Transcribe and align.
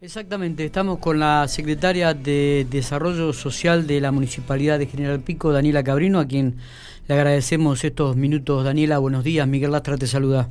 Exactamente, 0.00 0.64
estamos 0.64 1.00
con 1.00 1.18
la 1.18 1.48
secretaria 1.48 2.14
de 2.14 2.64
Desarrollo 2.70 3.32
Social 3.32 3.88
de 3.88 4.00
la 4.00 4.12
Municipalidad 4.12 4.78
de 4.78 4.86
General 4.86 5.18
Pico, 5.18 5.52
Daniela 5.52 5.82
Cabrino, 5.82 6.20
a 6.20 6.26
quien 6.26 6.54
le 7.08 7.14
agradecemos 7.16 7.82
estos 7.82 8.14
minutos. 8.14 8.62
Daniela, 8.62 8.98
buenos 8.98 9.24
días. 9.24 9.48
Miguel 9.48 9.72
Lastra 9.72 9.96
te 9.96 10.06
saluda. 10.06 10.50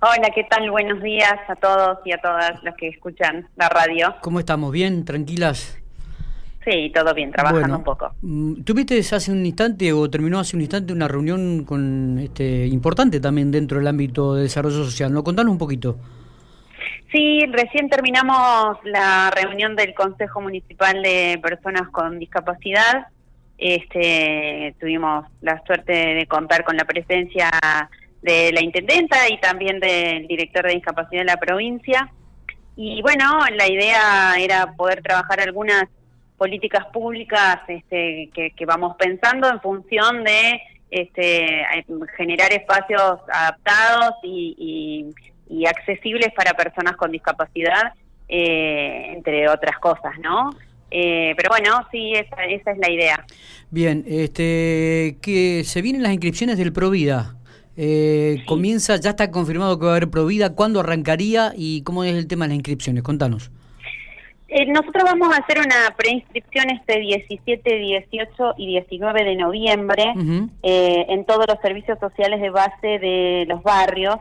Hola, 0.00 0.30
¿qué 0.32 0.44
tal? 0.48 0.70
Buenos 0.70 1.02
días 1.02 1.34
a 1.48 1.56
todos 1.56 1.98
y 2.04 2.12
a 2.12 2.18
todas 2.18 2.62
los 2.62 2.76
que 2.76 2.86
escuchan 2.86 3.48
la 3.56 3.68
radio. 3.68 4.14
¿Cómo 4.22 4.38
estamos? 4.38 4.70
¿Bien? 4.70 5.04
¿Tranquilas? 5.04 5.76
Sí, 6.64 6.92
todo 6.94 7.12
bien, 7.14 7.32
trabajando 7.32 7.78
un 7.78 7.84
poco. 7.84 8.12
Mm, 8.22 8.62
¿Tuviste 8.62 9.00
hace 9.00 9.32
un 9.32 9.44
instante 9.44 9.92
o 9.92 10.08
terminó 10.08 10.38
hace 10.38 10.54
un 10.54 10.62
instante 10.62 10.92
una 10.92 11.08
reunión 11.08 11.64
con 11.64 12.20
este 12.20 12.64
importante 12.68 13.18
también 13.18 13.50
dentro 13.50 13.78
del 13.78 13.88
ámbito 13.88 14.36
de 14.36 14.42
desarrollo 14.42 14.84
social? 14.84 15.12
¿No? 15.12 15.24
Contanos 15.24 15.50
un 15.50 15.58
poquito. 15.58 15.98
Sí, 17.12 17.46
recién 17.46 17.88
terminamos 17.88 18.78
la 18.84 19.30
reunión 19.30 19.76
del 19.76 19.94
Consejo 19.94 20.40
Municipal 20.40 21.02
de 21.02 21.38
Personas 21.40 21.88
con 21.90 22.18
Discapacidad. 22.18 23.06
Este, 23.58 24.74
tuvimos 24.80 25.24
la 25.40 25.62
suerte 25.64 25.92
de 25.92 26.26
contar 26.26 26.64
con 26.64 26.76
la 26.76 26.84
presencia 26.84 27.50
de 28.22 28.50
la 28.52 28.60
intendenta 28.60 29.28
y 29.30 29.38
también 29.40 29.78
del 29.78 30.26
director 30.26 30.66
de 30.66 30.74
discapacidad 30.74 31.20
de 31.20 31.26
la 31.26 31.36
provincia. 31.36 32.10
Y 32.74 33.00
bueno, 33.02 33.38
la 33.54 33.68
idea 33.68 34.34
era 34.38 34.74
poder 34.76 35.00
trabajar 35.00 35.40
algunas 35.40 35.84
políticas 36.36 36.86
públicas 36.92 37.60
este, 37.68 38.30
que, 38.34 38.66
vamos 38.66 38.96
pensando 38.98 39.48
en 39.48 39.60
función 39.60 40.24
de 40.24 40.60
este, 40.90 41.64
generar 42.16 42.52
espacios 42.52 43.20
adaptados 43.32 44.16
y 44.24 44.54
y 44.58 45.14
accesibles 45.66 46.32
para 46.34 46.54
personas 46.54 46.96
con 46.96 47.12
discapacidad, 47.12 47.94
eh, 48.28 49.12
entre 49.14 49.48
otras 49.48 49.78
cosas, 49.78 50.18
¿no? 50.20 50.50
Eh, 50.90 51.34
pero 51.36 51.50
bueno, 51.50 51.86
sí, 51.90 52.12
esa, 52.12 52.44
esa 52.44 52.70
es 52.72 52.78
la 52.78 52.90
idea. 52.90 53.24
Bien, 53.70 54.04
este, 54.06 55.18
que 55.20 55.62
se 55.64 55.82
vienen 55.82 56.02
las 56.02 56.12
inscripciones 56.12 56.58
del 56.58 56.72
Provida. 56.72 57.36
Eh, 57.76 58.42
Comienza, 58.46 58.96
ya 58.96 59.10
está 59.10 59.30
confirmado 59.30 59.78
que 59.78 59.86
va 59.86 59.92
a 59.92 59.96
haber 59.96 60.08
Provida. 60.08 60.54
¿Cuándo 60.54 60.80
arrancaría 60.80 61.52
y 61.56 61.82
cómo 61.82 62.04
es 62.04 62.14
el 62.14 62.26
tema 62.26 62.44
de 62.44 62.50
las 62.50 62.56
inscripciones? 62.56 63.02
Contanos. 63.02 63.50
Eh, 64.48 64.64
nosotros 64.66 65.04
vamos 65.04 65.28
a 65.36 65.42
hacer 65.42 65.58
una 65.58 65.94
preinscripción 65.96 66.70
este 66.70 67.00
17, 67.00 67.78
18 67.78 68.54
y 68.56 68.68
19 68.68 69.24
de 69.24 69.34
noviembre 69.34 70.04
en 70.62 71.24
todos 71.26 71.46
los 71.48 71.58
servicios 71.60 71.98
sociales 71.98 72.40
de 72.40 72.50
base 72.50 72.98
de 73.00 73.44
los 73.48 73.62
barrios. 73.64 74.16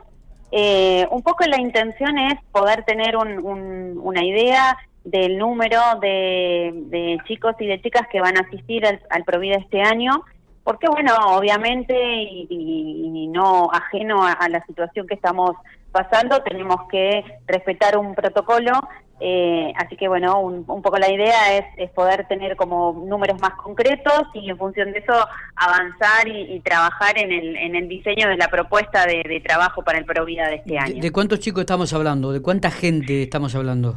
Eh, 0.51 1.07
un 1.11 1.21
poco 1.21 1.43
la 1.45 1.59
intención 1.59 2.17
es 2.17 2.35
poder 2.51 2.83
tener 2.83 3.17
una 3.17 4.23
idea 4.23 4.77
del 5.03 5.37
número 5.37 5.79
de, 6.01 7.17
chicos 7.27 7.55
y 7.59 7.67
de 7.67 7.81
chicas 7.81 8.07
que 8.11 8.19
van 8.19 8.37
a 8.37 8.41
asistir 8.41 8.85
al, 8.85 8.99
al 9.09 9.23
este 9.43 9.81
año, 9.81 10.23
porque 10.63 10.87
bueno, 10.87 11.13
obviamente, 11.37 11.95
y, 11.95 13.27
no 13.31 13.69
ajeno 13.71 14.25
a, 14.25 14.47
la 14.49 14.65
situación 14.65 15.07
que 15.07 15.15
estamos 15.15 15.51
pasando, 15.91 16.41
tenemos 16.41 16.87
que 16.89 17.23
respetar 17.47 17.97
un 17.97 18.15
protocolo 18.15 18.71
eh, 19.19 19.71
así 19.77 19.95
que 19.95 20.09
bueno, 20.09 20.41
un, 20.41 20.65
poco 20.65 20.97
la 20.97 21.09
idea 21.09 21.57
es, 21.57 21.89
poder 21.91 22.27
tener 22.27 22.57
como 22.57 23.05
números 23.07 23.39
más 23.39 23.53
concretos 23.53 24.23
y 24.33 24.49
en 24.49 24.57
función 24.57 24.91
de 24.91 24.99
eso 24.99 25.13
avanzar 25.55 26.27
y, 26.27 26.59
trabajar 26.59 27.17
en 27.17 27.31
el, 27.31 27.55
en 27.55 27.75
el 27.75 27.87
diseño 27.87 28.27
de 28.27 28.35
la 28.35 28.49
propuesta 28.49 29.05
de, 29.05 29.41
trabajo 29.45 29.83
para 29.83 29.99
el 29.99 30.05
Provida 30.05 30.47
de 30.49 30.55
este 30.55 30.77
año. 30.77 31.01
¿De, 31.01 31.11
cuántos 31.11 31.39
chicos 31.39 31.61
estamos 31.61 31.93
hablando? 31.93 32.31
¿De 32.31 32.41
cuánta 32.41 32.71
gente 32.71 33.23
estamos 33.23 33.55
hablando? 33.55 33.95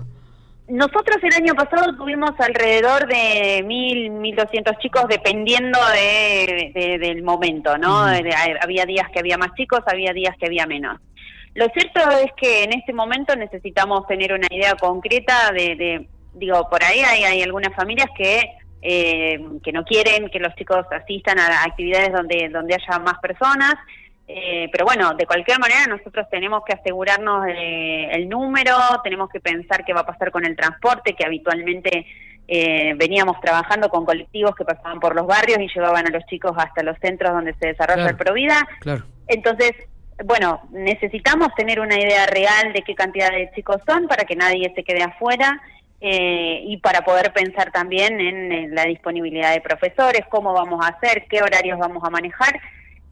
Nosotros 0.69 1.17
el 1.23 1.35
año 1.35 1.55
pasado 1.55 1.97
tuvimos 1.97 2.33
alrededor 2.39 3.09
de 3.09 3.65
mil, 3.67 4.11
mil 4.11 4.37
doscientos 4.37 4.77
chicos 4.79 5.05
dependiendo 5.09 5.79
de, 5.95 6.99
del 7.01 7.23
momento, 7.23 7.77
¿no? 7.79 8.03
Había 8.03 8.85
días 8.85 9.09
que 9.11 9.19
había 9.19 9.39
más 9.39 9.55
chicos, 9.55 9.81
había 9.87 10.13
días 10.13 10.37
que 10.39 10.47
había 10.47 10.67
menos. 10.67 11.01
Lo 11.59 11.67
cierto 11.71 12.01
es 12.25 12.31
que 12.37 12.63
en 12.63 12.73
este 12.73 12.93
momento 12.93 13.35
necesitamos 13.35 14.07
tener 14.07 14.33
una 14.33 14.47
idea 14.49 14.75
concreta 14.77 15.51
de, 15.53 16.07
digo, 16.35 16.69
por 16.71 16.85
ahí 16.85 17.01
hay, 17.01 17.43
algunas 17.43 17.75
familias 17.75 18.09
que 18.17 18.43
eh, 18.81 19.41
que 19.65 19.73
no 19.73 19.85
quieren 19.85 20.29
que 20.31 20.39
los 20.39 20.55
chicos 20.55 20.87
asistan 20.93 21.41
a 21.41 21.65
actividades 21.65 22.13
donde 22.13 22.49
donde 22.49 22.77
haya 22.77 23.01
más 23.01 23.19
personas 23.19 23.75
eh, 24.29 24.69
pero 24.71 24.85
bueno, 24.85 25.15
de 25.15 25.27
cualquier 25.27 25.59
manera 25.59 25.87
nosotros 25.89 26.29
tenemos 26.31 26.63
que 26.65 26.75
asegurarnos 26.75 27.47
el 27.49 28.29
número, 28.29 28.77
tenemos 29.03 29.31
que 29.31 29.41
pensar 29.41 29.85
qué 29.87 29.95
va 29.95 30.03
a 30.03 30.07
pasar 30.07 30.31
con 30.31 30.45
el 30.45 30.55
transporte, 30.55 31.15
que 31.15 31.25
habitualmente 31.25 32.07
eh, 32.47 32.93
veníamos 32.97 33.41
trabajando 33.41 33.89
con 33.89 34.05
colectivos 34.05 34.55
que 34.55 34.67
pasaban 34.67 35.01
por 35.01 35.17
los 35.17 35.27
barrios 35.27 35.59
y 35.61 35.69
llevaban 35.75 36.07
a 36.07 36.11
los 36.11 36.25
chicos 36.27 36.53
hasta 36.57 36.83
los 36.83 36.99
centros 36.99 37.33
donde 37.33 37.55
se 37.55 37.69
desarrolla 37.69 38.11
el 38.11 38.17
Provida. 38.17 38.69
Claro. 38.81 39.05
Entonces, 39.29 39.73
bueno, 40.25 40.63
necesitamos 40.71 41.55
tener 41.55 41.81
una 41.81 41.99
idea 41.99 42.27
real 42.27 42.73
de 42.73 42.83
qué 42.83 42.95
cantidad 42.95 43.31
de 43.31 43.51
chicos 43.55 43.77
son 43.87 44.09
para 44.09 44.25
que 44.25 44.37
nadie 44.37 44.73
se 44.75 44.83
quede 44.83 45.03
afuera 45.03 45.61
eh, 46.01 46.63
y 46.65 46.77
para 46.79 47.03
poder 47.03 47.33
pensar 47.33 47.71
también 47.73 48.21
en, 48.21 48.75
la 48.75 48.85
disponibilidad 48.85 49.53
de 49.53 49.61
profesores, 49.61 50.23
cómo 50.29 50.53
vamos 50.53 50.85
a 50.85 50.89
hacer, 50.89 51.27
qué 51.29 51.43
horarios 51.43 51.79
vamos 51.79 52.03
a 52.05 52.11
manejar. 52.11 52.61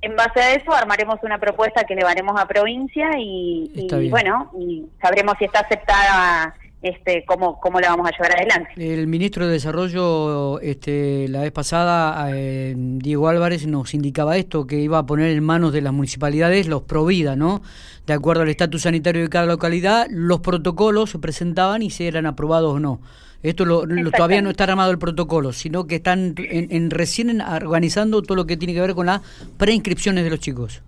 En 0.03 0.15
base 0.15 0.41
a 0.41 0.53
eso 0.55 0.73
armaremos 0.73 1.19
una 1.23 1.39
propuesta 1.39 1.85
que 1.85 1.95
llevaremos 1.95 2.41
a 2.41 2.47
provincia 2.47 3.11
y, 3.19 3.71
y 3.75 4.11
bueno, 4.11 4.53
y 4.59 4.85
sabremos 5.01 5.35
si 5.39 5.47
está 5.47 5.61
aceptada 5.61 6.55
este, 6.83 7.25
cómo, 7.27 7.59
cómo 7.61 7.81
la 7.81 7.89
vamos 7.91 8.09
a 8.09 8.11
llevar 8.11 8.37
adelante. 8.37 8.71
El 8.77 9.07
ministro 9.07 9.47
de 9.47 9.53
Desarrollo, 9.53 10.61
este, 10.61 11.27
la 11.29 11.41
vez 11.41 11.53
pasada, 11.53 12.29
eh, 12.33 12.75
Diego 12.77 13.29
Álvarez, 13.29 13.67
nos 13.67 13.95
indicaba 13.95 14.37
esto, 14.37 14.67
que 14.67 14.79
iba 14.79 14.99
a 14.99 15.07
poner 15.07 15.31
en 15.31 15.43
manos 15.43 15.73
de 15.73 15.81
las 15.81 15.93
municipalidades 15.93 16.69
los 16.69 16.83
Provida, 16.83 17.35
¿no? 17.35 17.63
De 18.07 18.13
acuerdo 18.13 18.43
al 18.43 18.49
estatus 18.49 18.83
sanitario 18.83 19.23
de 19.23 19.29
cada 19.29 19.47
localidad, 19.47 20.07
los 20.11 20.41
protocolos 20.41 21.11
se 21.11 21.19
presentaban 21.19 21.83
y 21.83 21.91
se 21.91 22.07
eran 22.07 22.27
aprobados 22.27 22.75
o 22.75 22.79
no. 22.79 23.01
Esto 23.43 23.65
lo, 23.65 23.85
todavía 24.11 24.43
no 24.43 24.51
está 24.51 24.65
armado 24.65 24.91
el 24.91 24.99
protocolo, 24.99 25.53
sino 25.53 25.87
que 25.87 25.97
están 25.97 26.35
en, 26.39 26.69
en 26.71 26.91
recién 26.91 27.41
organizando 27.41 28.23
todo 28.23 28.37
lo 28.37 28.47
que 28.47 28.57
tiene 28.57 28.75
que 28.75 28.81
ver 28.81 28.95
con 28.95 29.07
las 29.07 29.21
preinscripciones 29.57 30.25
de 30.25 30.31
los 30.31 30.41
chicos. 30.41 30.83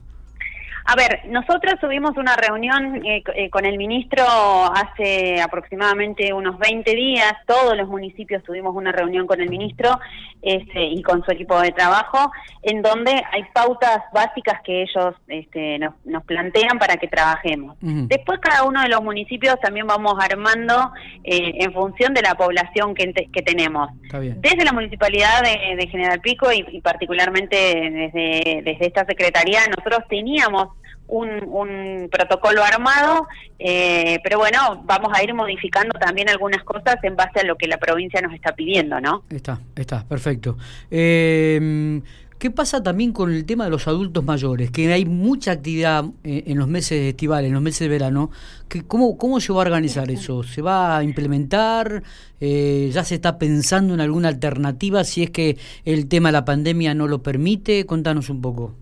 A 0.91 0.97
ver, 0.97 1.21
nosotros 1.29 1.75
tuvimos 1.83 2.17
una 2.17 2.35
reunión 2.35 3.05
eh, 3.05 3.23
eh, 3.35 3.51
con 3.51 3.67
el 3.67 3.77
ministro 3.77 4.25
hace 4.25 5.39
aproximadamente 5.39 6.33
unos 6.33 6.59
20 6.59 6.95
días, 6.95 7.35
todos 7.47 7.77
los 7.77 7.89
municipios 7.89 8.43
tuvimos 8.43 8.75
una 8.75 8.91
reunión 8.91 9.27
con 9.27 9.39
el 9.39 9.51
ministro 9.51 10.01
este, 10.41 10.83
y 10.83 11.03
con 11.03 11.23
su 11.27 11.31
equipo 11.31 11.61
de 11.61 11.73
trabajo, 11.73 12.33
en 12.63 12.81
donde 12.81 13.11
hay 13.11 13.45
pautas 13.53 13.99
básicas 14.15 14.63
que 14.65 14.85
ellos 14.85 15.15
este, 15.27 15.79
nos, 15.79 16.25
plantean 16.25 16.79
para 16.79 16.97
que 16.97 17.07
trabajemos. 17.07 17.77
Después 17.81 18.39
cada 18.41 18.65
uno 18.65 18.81
de 18.81 18.89
los 18.89 19.03
municipios 19.03 19.61
también 19.61 19.87
vamos 19.87 20.15
armando 20.19 20.93
eh, 21.23 21.53
en 21.61 21.73
función 21.75 22.15
de 22.15 22.23
la 22.23 22.35
población 22.35 22.95
que, 22.95 23.13
que 23.13 23.43
tenemos. 23.43 23.91
Desde 24.11 24.65
la 24.65 24.73
municipalidad 24.73 25.43
de, 25.43 25.87
General 25.89 26.21
Pico 26.21 26.51
y, 26.51 26.81
particularmente 26.81 27.57
desde, 27.57 28.63
desde 28.63 28.87
esta 28.87 29.05
secretaría, 29.05 29.61
nosotros 29.69 30.01
teníamos 30.09 30.78
un, 31.09 32.09
protocolo 32.11 32.63
armado, 32.63 33.27
eh, 33.59 34.19
pero 34.23 34.39
bueno, 34.39 34.83
vamos 34.85 35.11
a 35.15 35.23
ir 35.23 35.35
modificando 35.35 35.99
también 35.99 36.29
algunas 36.29 36.63
cosas 36.65 36.97
en 37.03 37.17
base 37.17 37.41
a 37.41 37.45
lo 37.45 37.57
que 37.57 37.67
la 37.67 37.79
provincia 37.79 38.21
nos 38.21 38.35
está 38.35 38.53
pidiendo, 38.53 39.01
¿no? 39.01 39.25
Está, 39.31 39.61
está, 39.75 40.05
perfecto. 40.07 40.57
Eh, 40.91 42.01
¿Qué 42.39 42.53
pasa 42.53 42.81
también 42.81 43.13
con 43.13 43.33
el 43.33 43.45
tema 43.47 43.65
de 43.65 43.71
los 43.71 43.89
adultos 43.89 44.23
mayores? 44.23 44.71
Que 44.71 44.93
hay 44.93 45.05
mucha 45.05 45.51
actividad 45.51 46.05
eh, 46.23 46.45
en 46.47 46.57
los 46.57 46.69
meses 46.69 47.01
estivales, 47.09 47.49
en 47.49 47.55
los 47.55 47.63
meses 47.63 47.81
de 47.81 47.89
verano. 47.89 48.31
¿cómo, 48.87 49.19
¿Cómo 49.19 49.41
se 49.41 49.53
va 49.53 49.59
a 49.59 49.67
organizar 49.67 50.09
eso? 50.09 50.45
¿Se 50.45 50.63
va 50.63 50.99
a 50.99 51.03
implementar? 51.03 52.05
¿Ya 52.41 53.03
se 53.03 53.17
está 53.17 53.39
pensando 53.39 53.95
en 53.95 54.01
alguna 54.01 54.29
alternativa 54.29 55.03
si 55.03 55.25
es 55.25 55.31
que 55.31 55.57
el 55.85 56.07
tema 56.07 56.29
de 56.29 56.35
la 56.35 56.45
pandemia 56.45 56.95
no 56.95 57.09
lo 57.09 57.25
permite? 57.25 57.85
Contanos 57.87 58.31
un 58.31 58.41
poco. 58.41 58.77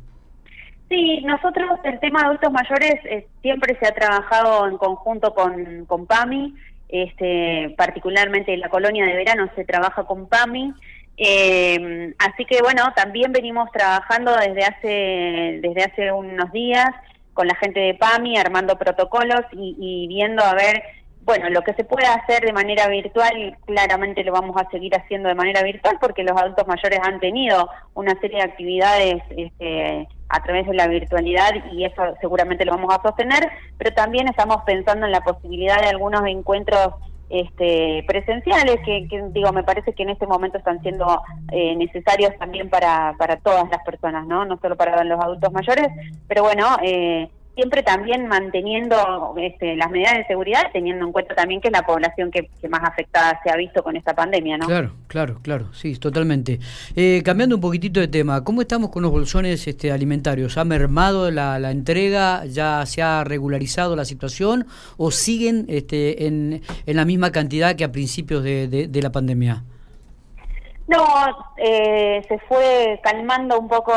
Sí, 0.89 1.21
nosotros 1.23 1.81
el 1.83 1.99
tema 1.99 2.21
de 2.21 2.27
adultos 2.27 2.53
mayores 2.53 2.95
eh, 3.05 3.27
siempre 3.43 3.77
se 3.81 3.87
ha 3.89 3.95
trabajado 3.95 4.69
en 4.69 4.79
conjunto 4.79 5.35
con, 5.35 5.85
con 5.87 6.07
PAMI, 6.07 6.55
este, 6.89 7.75
particularmente 7.77 8.55
en 8.55 8.61
la 8.61 8.69
colonia 8.69 9.05
de 9.05 9.17
verano 9.17 9.51
se 9.57 9.65
trabaja 9.65 10.05
con 10.05 10.29
PAMI. 10.29 10.73
Eh, 11.17 12.15
así 12.19 12.45
que 12.45 12.61
bueno, 12.63 12.93
también 12.95 13.33
venimos 13.33 13.71
trabajando 13.73 14.37
desde 14.37 14.65
hace, 14.65 15.61
desde 15.63 15.83
hace 15.83 16.13
unos 16.13 16.53
días 16.53 16.91
con 17.35 17.49
la 17.49 17.57
gente 17.57 17.81
de 17.81 17.95
PAMI, 17.95 18.39
armando 18.39 18.79
protocolos 18.79 19.43
y, 19.53 19.77
y 19.79 20.07
viendo 20.07 20.45
a 20.45 20.55
ver 20.55 20.83
bueno, 21.27 21.51
lo 21.51 21.63
que 21.63 21.75
se 21.75 21.83
puede 21.83 22.07
hacer 22.07 22.45
de 22.45 22.53
manera 22.53 22.87
virtual, 22.87 23.59
claramente 23.67 24.23
lo 24.23 24.31
vamos 24.31 24.57
a 24.57 24.71
seguir 24.71 24.95
haciendo 24.95 25.29
de 25.29 25.35
manera 25.35 25.61
virtual 25.65 25.99
porque 26.01 26.23
los 26.23 26.41
adultos 26.41 26.69
mayores 26.69 27.01
han 27.03 27.19
tenido 27.19 27.69
una 27.95 28.15
serie 28.21 28.39
de 28.39 28.45
actividades 28.45 29.23
este, 29.37 30.07
a 30.29 30.43
través 30.43 30.67
de 30.67 30.75
la 30.75 30.89
virtualidad 30.89 31.51
y 31.73 31.85
eso 31.85 32.03
seguramente 32.21 32.65
lo 32.65 32.73
vamos 32.73 32.93
a 32.93 33.03
sostener, 33.03 33.49
pero 33.79 33.95
también 33.95 34.29
estamos 34.29 34.63
pensando 34.65 35.07
en 35.07 35.13
la 35.13 35.21
posibilidad 35.21 35.81
de 35.81 35.89
algunos 35.89 36.27
encuentros 36.27 36.95
este, 37.29 38.05
presenciales 38.07 38.77
que, 38.85 39.09
digo 39.33 39.53
me 39.53 39.65
parece 39.65 39.93
que 39.93 40.05
en 40.05 40.11
este 40.11 40.29
momento 40.29 40.59
están 40.59 40.81
siendo 40.83 41.23
eh, 41.51 41.75
necesarios 41.75 42.31
también 42.39 42.71
para, 42.71 43.15
para 43.19 43.37
todas 43.39 43.69
las 43.69 43.83
personas 43.83 44.29
no 44.29 44.45
no 44.45 44.59
solo 44.59 44.77
para 44.77 45.03
los 45.03 45.19
adultos 45.21 45.53
mayores 45.53 45.89
pero 46.29 46.45
bueno 46.45 46.77
eh, 46.85 47.29
siempre 47.57 47.83
también 47.83 48.29
manteniendo 48.29 49.35
este, 49.39 49.77
las 49.77 49.91
medidas 49.91 50.15
de 50.19 50.27
seguridad, 50.27 50.65
teniendo 50.73 51.07
en 51.07 51.13
cuenta 51.13 51.35
también 51.35 51.61
que 51.61 51.69
es 51.69 51.73
la 51.73 51.83
población 51.83 52.31
que, 52.31 52.49
más 52.69 52.83
afectada 52.85 53.41
se 53.43 53.51
ha 53.51 53.57
visto 53.57 53.83
con 53.83 53.97
esta 53.97 54.15
pandemia, 54.15 54.59
¿no? 54.59 54.67
Claro, 54.67 54.93
claro, 55.07 55.41
claro, 55.43 55.73
sí, 55.73 55.97
totalmente. 55.97 56.61
Eh, 56.95 57.23
cambiando 57.25 57.55
un 57.55 57.61
poquitito 57.61 57.99
de 58.01 58.09
tema, 58.09 58.45
¿cómo 58.45 58.61
estamos 58.61 58.91
con 58.91 59.03
los 59.03 59.11
bolsones 59.11 59.67
este, 59.67 59.91
alimentarios? 59.91 60.59
¿Ha 60.59 60.65
mermado 60.65 61.31
la, 61.31 61.71
entrega? 61.71 62.45
¿Ya 62.45 62.85
se 62.85 63.03
ha 63.03 63.25
regularizado 63.25 63.97
la 63.97 64.05
situación? 64.05 64.67
¿O 64.99 65.11
siguen 65.11 65.65
este, 65.69 66.27
en, 66.27 66.61
la 66.85 67.05
misma 67.05 67.33
cantidad 67.33 67.75
que 67.75 67.85
a 67.85 67.93
principios 67.93 68.45
de 68.45 69.01
la 69.03 69.11
pandemia? 69.11 69.65
No, 70.89 71.05
eh, 71.57 72.23
se 72.29 72.39
fue 72.41 73.01
calmando 73.03 73.59
un 73.59 73.67
poco 73.67 73.93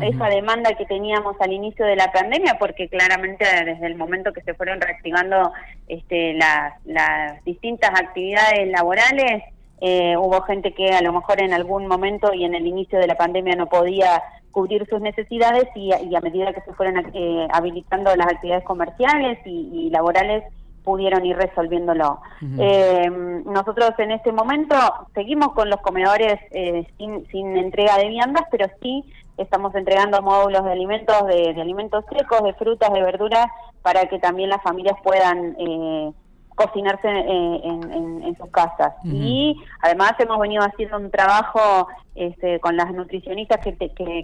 esa 0.00 0.26
demanda 0.26 0.74
que 0.74 0.86
teníamos 0.86 1.34
al 1.40 1.52
inicio 1.52 1.84
de 1.84 1.96
la 1.96 2.12
pandemia, 2.12 2.56
porque 2.58 2.88
claramente 2.88 3.44
desde 3.64 3.86
el 3.86 3.96
momento 3.96 4.32
que 4.32 4.42
se 4.42 4.54
fueron 4.54 4.80
reactivando 4.80 5.52
este, 5.88 6.34
las, 6.34 7.44
distintas 7.44 7.90
actividades 7.90 8.68
laborales, 8.70 9.42
eh, 9.80 10.16
hubo 10.16 10.40
gente 10.42 10.72
que 10.72 10.90
a 10.90 11.02
lo 11.02 11.12
mejor 11.12 11.42
en 11.42 11.52
algún 11.52 11.88
momento 11.88 12.32
y 12.32 12.44
en 12.44 12.54
el 12.54 12.66
inicio 12.66 13.00
de 13.00 13.08
la 13.08 13.16
pandemia 13.16 13.56
no 13.56 13.66
podía 13.66 14.22
cubrir 14.52 14.86
sus 14.88 15.00
necesidades 15.00 15.64
y, 15.74 15.92
a 15.92 16.20
medida 16.20 16.52
que 16.52 16.60
se 16.60 16.74
fueron 16.74 17.10
eh, 17.12 17.48
habilitando 17.52 18.14
las 18.14 18.28
actividades 18.28 18.64
comerciales 18.64 19.38
y 19.44 19.90
laborales, 19.90 20.44
pudieron 20.90 21.24
ir 21.24 21.36
resolviéndolo. 21.36 22.20
Eh, 22.58 23.08
nosotros 23.46 23.92
en 23.98 24.10
este 24.10 24.32
momento 24.32 24.74
seguimos 25.14 25.52
con 25.52 25.70
los 25.70 25.80
comedores 25.82 26.34
eh, 26.50 26.84
sin, 26.98 27.24
sin 27.28 27.56
entrega 27.56 27.96
de 27.96 28.08
viandas, 28.08 28.42
pero 28.50 28.66
sí 28.82 29.04
estamos 29.36 29.72
entregando 29.76 30.20
módulos 30.20 30.64
de 30.64 30.72
alimentos, 30.72 31.26
de, 31.28 31.60
alimentos 31.60 32.04
secos, 32.10 32.42
de 32.42 32.54
frutas, 32.54 32.92
de 32.92 33.02
verduras, 33.02 33.46
para 33.82 34.06
que 34.06 34.18
también 34.18 34.50
las 34.50 34.62
familias 34.64 34.96
puedan 35.04 35.54
eh, 35.60 36.12
cocinarse 36.60 37.08
en, 37.08 38.36
sus 38.36 38.50
casas. 38.50 38.92
Y 39.04 39.56
además 39.80 40.12
hemos 40.18 40.38
venido 40.38 40.62
haciendo 40.62 40.98
un 40.98 41.10
trabajo 41.10 41.88
este, 42.14 42.60
con 42.60 42.76
las 42.76 42.92
nutricionistas 42.92 43.60
que, 43.64 43.76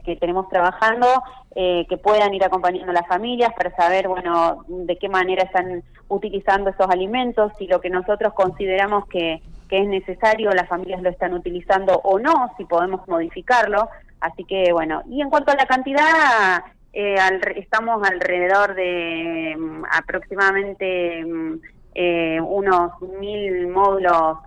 que, 0.05 0.17
tenemos 0.17 0.49
trabajando, 0.49 1.07
eh, 1.55 1.87
que 1.89 1.97
puedan 1.97 2.35
ir 2.35 2.45
acompañando 2.45 2.91
a 2.91 2.95
las 2.95 3.07
familias 3.07 3.53
para 3.57 3.75
saber, 3.75 4.09
bueno, 4.09 4.65
de 4.69 4.97
qué 4.97 5.09
manera 5.09 5.45
están 5.45 5.83
utilizando 6.09 6.71
esos 6.71 6.89
alimentos, 6.89 7.53
si 7.59 7.67
lo 7.67 7.81
que 7.81 7.91
nosotros 7.91 8.33
consideramos 8.35 9.07
que, 9.07 9.41
que 9.69 9.79
es 9.79 9.89
necesario, 9.89 10.51
las 10.53 10.69
familias 10.69 11.03
lo 11.03 11.11
están 11.11 11.33
utilizando 11.33 12.01
o 12.05 12.19
no, 12.19 12.53
si 12.57 12.65
podemos 12.65 13.07
modificarlo. 13.09 13.89
Así 14.21 14.45
que, 14.45 14.73
bueno, 14.73 15.03
y 15.09 15.21
en 15.21 15.31
cuanto 15.31 15.53
a 15.53 15.57
la 15.57 15.67
cantidad, 15.67 16.63
eh, 16.93 17.17
estamos 17.57 18.03
alrededor 18.09 18.75
de 18.75 19.55
mm, 19.59 19.85
aproximadamente 19.91 21.25
mm, 21.25 21.61
eh, 21.99 22.39
unos 22.41 22.93
mil 23.19 23.69
módulos 23.69 24.39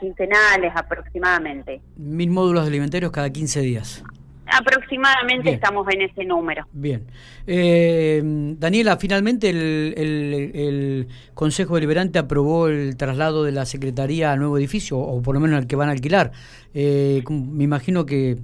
quincenales 0.00 0.72
aproximadamente. 0.74 1.82
Mil 1.96 2.30
módulos 2.30 2.66
alimentarios 2.66 3.12
cada 3.12 3.30
15 3.30 3.60
días. 3.60 4.02
Aproximadamente 4.46 5.50
estamos 5.50 5.86
en 5.92 6.02
ese 6.02 6.24
número. 6.24 6.66
Bien. 6.72 7.06
Eh, 7.46 8.22
Daniela, 8.24 8.96
finalmente 8.96 9.50
el, 9.50 11.08
Consejo 11.34 11.74
Deliberante 11.74 12.18
aprobó 12.18 12.68
el 12.68 12.96
traslado 12.96 13.44
de 13.44 13.52
la 13.52 13.66
Secretaría 13.66 14.32
al 14.32 14.38
nuevo 14.38 14.56
edificio, 14.56 14.98
o 14.98 15.20
por 15.20 15.34
lo 15.34 15.40
menos 15.40 15.58
al 15.58 15.66
que 15.66 15.76
van 15.76 15.90
a 15.90 15.92
alquilar. 15.92 16.32
Eh, 16.72 17.22
me 17.28 17.64
imagino 17.64 18.06
que... 18.06 18.38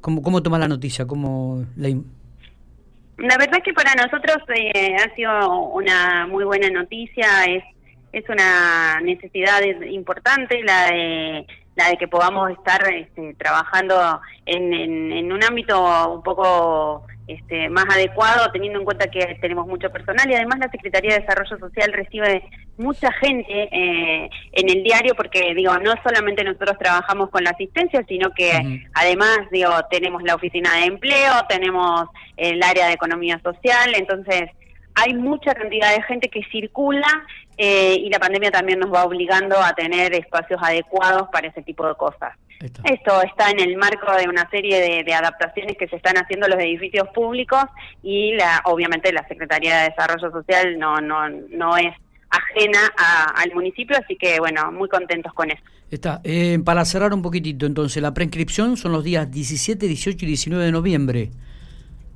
¿Cómo, 0.00 0.22
cómo 0.22 0.42
tomas 0.42 0.60
la 0.60 0.68
noticia? 0.68 1.06
¿Cómo 1.06 1.64
la, 1.76 1.88
la 3.16 3.36
verdad 3.38 3.58
es 3.58 3.64
que 3.64 3.72
para 3.72 3.94
nosotros 3.94 4.38
eh, 4.56 4.96
ha 4.96 5.14
sido 5.14 5.68
una 5.68 6.26
muy 6.26 6.44
buena 6.44 6.68
noticia. 6.70 7.44
Es 7.44 7.62
es 8.14 8.28
una 8.28 9.00
necesidad 9.00 9.60
importante 9.62 10.62
la 10.62 10.86
de 10.86 11.46
la 11.76 11.88
de 11.88 11.96
que 11.96 12.08
podamos 12.08 12.50
estar 12.52 12.80
este, 12.92 13.34
trabajando 13.34 14.20
en, 14.46 14.72
en, 15.12 15.32
un 15.32 15.42
ámbito 15.42 16.14
un 16.14 16.22
poco 16.22 17.04
este, 17.26 17.68
más 17.68 17.86
adecuado, 17.92 18.50
teniendo 18.52 18.78
en 18.78 18.84
cuenta 18.84 19.10
que 19.10 19.38
tenemos 19.40 19.66
mucho 19.66 19.90
personal 19.90 20.30
y 20.30 20.34
además 20.34 20.58
la 20.58 20.70
Secretaría 20.70 21.14
de 21.14 21.20
Desarrollo 21.20 21.58
Social 21.58 21.92
recibe 21.92 22.44
mucha 22.76 23.10
gente 23.12 23.68
eh, 23.72 24.30
en 24.52 24.70
el 24.70 24.82
diario 24.82 25.14
porque 25.14 25.54
digo 25.54 25.76
no 25.78 25.94
solamente 26.02 26.44
nosotros 26.44 26.76
trabajamos 26.78 27.30
con 27.30 27.44
la 27.44 27.50
asistencia 27.50 28.04
sino 28.08 28.30
que 28.30 28.82
además 28.94 29.38
digo 29.52 29.70
tenemos 29.90 30.24
la 30.24 30.34
oficina 30.34 30.74
de 30.74 30.86
empleo 30.86 31.32
tenemos 31.48 32.08
el 32.36 32.60
área 32.60 32.88
de 32.88 32.94
economía 32.94 33.40
social 33.44 33.94
entonces 33.94 34.50
hay 34.94 35.14
mucha 35.14 35.54
cantidad 35.54 35.94
de 35.94 36.02
gente 36.02 36.28
que 36.28 36.42
circula 36.50 37.08
eh, 37.56 37.96
y 37.98 38.08
la 38.10 38.18
pandemia 38.18 38.50
también 38.50 38.78
nos 38.78 38.92
va 38.92 39.04
obligando 39.04 39.56
a 39.60 39.72
tener 39.74 40.14
espacios 40.14 40.60
adecuados 40.62 41.28
para 41.32 41.48
ese 41.48 41.62
tipo 41.62 41.86
de 41.86 41.94
cosas. 41.94 42.32
Esto 42.84 43.20
está 43.22 43.50
en 43.50 43.60
el 43.60 43.76
marco 43.76 44.10
de 44.16 44.26
una 44.26 44.48
serie 44.48 45.04
de, 45.04 45.14
adaptaciones 45.14 45.76
que 45.76 45.86
se 45.86 45.96
están 45.96 46.16
haciendo 46.16 46.46
en 46.46 46.52
los 46.52 46.60
edificios 46.60 47.08
públicos 47.08 47.62
y 48.02 48.34
la, 48.36 48.62
obviamente 48.64 49.12
la 49.12 49.26
Secretaría 49.28 49.78
de 49.78 49.90
Desarrollo 49.90 50.30
Social 50.30 50.78
no, 50.78 51.00
no, 51.00 51.28
no 51.28 51.76
es 51.76 51.94
ajena 52.30 52.80
al 53.36 53.54
municipio, 53.54 53.96
así 54.02 54.16
que 54.16 54.38
bueno, 54.38 54.72
muy 54.72 54.88
contentos 54.88 55.32
con 55.34 55.50
eso. 55.50 55.62
Está. 55.90 56.20
Eh, 56.24 56.58
para 56.64 56.84
cerrar 56.84 57.12
un 57.12 57.22
poquitito, 57.22 57.66
entonces, 57.66 58.02
la 58.02 58.14
preinscripción 58.14 58.76
son 58.76 58.92
los 58.92 59.04
días 59.04 59.30
17, 59.30 59.86
18 59.86 60.24
y 60.24 60.28
19 60.28 60.64
de 60.64 60.72
noviembre. 60.72 61.30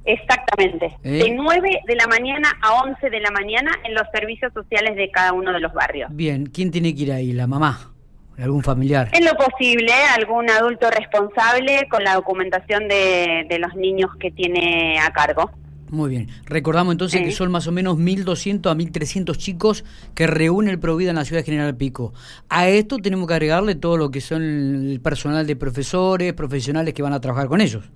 Exactamente, 0.09 0.97
¿Eh? 1.05 1.23
de 1.23 1.31
9 1.35 1.81
de 1.87 1.95
la 1.95 2.07
mañana 2.07 2.49
a 2.63 2.83
11 2.83 3.11
de 3.11 3.21
la 3.21 3.31
mañana 3.31 3.71
en 3.85 3.93
los 3.93 4.05
servicios 4.11 4.51
sociales 4.55 4.97
de 4.97 5.11
cada 5.11 5.35
uno 5.35 5.53
de 5.53 5.61
los 5.61 5.75
barrios. 5.75 6.09
Bien, 6.15 6.47
¿quién 6.47 6.71
tiene 6.71 6.95
que 6.95 7.03
ir 7.03 7.13
ahí? 7.13 7.33
¿La 7.33 7.47
mamá? 7.47 7.93
¿Algún 8.39 8.63
familiar? 8.63 9.11
En 9.13 9.27
lo 9.27 9.35
posible, 9.35 9.93
algún 10.17 10.49
adulto 10.49 10.89
responsable 10.91 11.87
con 11.91 12.05
la 12.05 12.15
documentación 12.15 12.89
de, 12.89 13.59
los 13.61 13.75
niños 13.75 14.11
que 14.19 14.31
tiene 14.31 14.99
a 14.99 15.11
cargo. 15.13 15.51
Muy 15.91 16.09
bien. 16.09 16.29
Recordamos 16.47 16.93
entonces 16.93 17.21
que 17.21 17.33
son 17.33 17.51
más 17.51 17.67
o 17.67 17.73
menos 17.73 17.99
1.200 17.99 18.71
a 18.71 18.75
1.300 18.75 19.37
chicos 19.37 19.85
que 20.15 20.27
reúne 20.27 20.71
el 20.71 20.79
Provida 20.79 21.11
en 21.11 21.17
la 21.17 21.27
ciudad 21.27 21.43
de 21.43 21.47
General 21.47 21.77
Pico. 21.77 22.15
A 22.49 22.69
esto 22.69 22.97
tenemos 22.97 23.29
que 23.29 23.35
agregarle 23.35 23.75
todo 23.75 23.99
lo 23.99 24.11
que 24.11 24.23
son 24.23 24.43
el 24.43 25.01
personal 25.03 25.47
de 25.47 25.57
profesores, 25.57 26.33
profesionales 26.33 26.95
que 26.95 27.03
van 27.03 27.13
a 27.13 27.21
trabajar 27.21 27.49
con 27.49 27.61
ellos. 27.61 27.91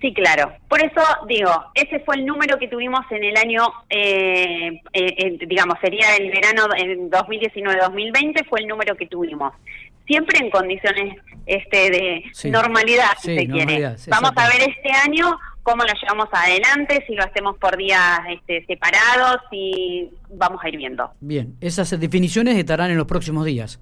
Sí, 0.00 0.14
claro. 0.14 0.52
Por 0.68 0.80
eso 0.80 1.00
digo, 1.26 1.50
ese 1.74 2.00
fue 2.00 2.16
el 2.16 2.26
número 2.26 2.56
que 2.58 2.68
tuvimos 2.68 3.00
en 3.10 3.24
el 3.24 3.36
año, 3.36 3.66
eh, 3.90 4.80
eh, 4.92 5.38
digamos, 5.46 5.76
sería 5.80 6.14
el 6.16 6.30
verano 6.30 6.68
en 6.76 7.10
2019-2020, 7.10 8.46
fue 8.48 8.60
el 8.60 8.68
número 8.68 8.96
que 8.96 9.06
tuvimos. 9.06 9.52
Siempre 10.06 10.38
en 10.38 10.50
condiciones 10.50 11.16
este, 11.46 11.90
de 11.90 12.50
normalidad, 12.50 13.10
si 13.20 13.36
se 13.36 13.48
quiere. 13.48 13.96
Vamos 14.08 14.32
a 14.36 14.48
ver 14.48 14.68
este 14.68 14.90
año 14.90 15.36
cómo 15.62 15.82
lo 15.82 15.92
llevamos 16.00 16.28
adelante, 16.32 17.04
si 17.06 17.14
lo 17.14 17.24
hacemos 17.24 17.58
por 17.58 17.76
días 17.76 18.20
este, 18.30 18.64
separados 18.66 19.42
y 19.50 20.08
vamos 20.30 20.60
a 20.64 20.68
ir 20.68 20.78
viendo. 20.78 21.10
Bien, 21.20 21.56
esas 21.60 21.90
definiciones 21.98 22.56
estarán 22.56 22.90
en 22.90 22.96
los 22.96 23.06
próximos 23.06 23.44
días. 23.44 23.78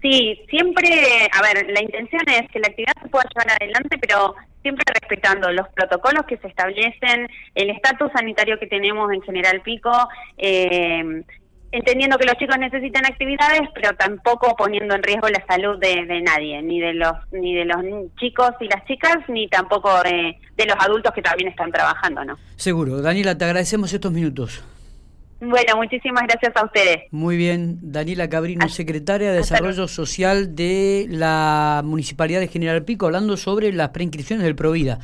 Sí, 0.00 0.40
siempre, 0.48 1.28
a 1.32 1.42
ver, 1.42 1.66
la 1.70 1.82
intención 1.82 2.22
es 2.28 2.48
que 2.50 2.60
la 2.60 2.68
actividad 2.68 2.92
se 3.02 3.08
pueda 3.08 3.24
llevar 3.34 3.56
adelante, 3.60 3.98
pero 3.98 4.34
siempre 4.62 4.84
respetando 5.00 5.50
los 5.50 5.68
protocolos 5.70 6.24
que 6.26 6.38
se 6.38 6.48
establecen, 6.48 7.28
el 7.54 7.70
estatus 7.70 8.10
sanitario 8.12 8.58
que 8.58 8.66
tenemos 8.66 9.12
en 9.12 9.22
General 9.22 9.60
Pico, 9.62 9.92
eh, 10.38 11.22
entendiendo 11.72 12.18
que 12.18 12.26
los 12.26 12.36
chicos 12.36 12.58
necesitan 12.58 13.06
actividades, 13.06 13.62
pero 13.74 13.94
tampoco 13.96 14.54
poniendo 14.56 14.94
en 14.94 15.02
riesgo 15.02 15.28
la 15.28 15.44
salud 15.46 15.78
de, 15.78 16.20
nadie, 16.20 16.62
ni 16.62 16.80
de 16.80 16.92
los 16.92 17.14
ni 17.32 17.54
de 17.54 17.64
los 17.64 17.78
chicos 18.20 18.50
y 18.60 18.68
las 18.68 18.84
chicas, 18.86 19.16
ni 19.28 19.48
tampoco 19.48 19.90
de, 20.02 20.38
de 20.56 20.66
los 20.66 20.76
adultos 20.78 21.12
que 21.14 21.22
también 21.22 21.48
están 21.50 21.72
trabajando, 21.72 22.24
¿no? 22.24 22.36
Seguro. 22.56 23.00
Daniela, 23.00 23.36
te 23.36 23.46
agradecemos 23.46 23.92
estos 23.92 24.12
minutos. 24.12 24.62
Bueno, 25.44 25.74
muchísimas 25.76 26.22
gracias 26.28 26.52
a 26.54 26.64
ustedes. 26.64 26.98
Muy 27.10 27.36
bien, 27.36 27.78
Daniela 27.82 28.28
Cabrino, 28.28 28.68
secretaria 28.68 29.32
de 29.32 29.38
Desarrollo 29.38 29.88
Social 29.88 30.54
de 30.54 31.06
la 31.08 31.82
Municipalidad 31.84 32.38
de 32.38 32.46
General 32.46 32.84
Pico, 32.84 33.06
hablando 33.06 33.36
sobre 33.36 33.72
las 33.72 33.88
preinscripciones 33.88 34.44
del 34.44 34.54
Provida. 34.54 35.00